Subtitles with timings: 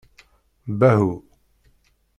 [0.67, 1.23] Bahu